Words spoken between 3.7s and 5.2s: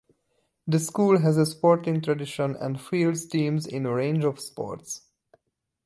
a range of sports.